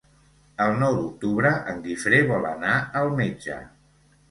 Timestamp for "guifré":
1.85-2.23